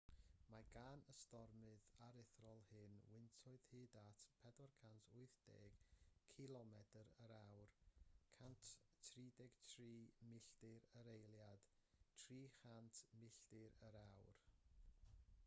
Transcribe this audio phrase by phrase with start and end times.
[0.51, 5.77] mae gan y stormydd aruthrol hyn wyntoedd hyd at 480
[6.31, 7.69] cilomedr/awr
[8.47, 9.87] 133
[10.31, 11.67] milltir yr eiliad;
[12.25, 14.35] 300 milltir yr awr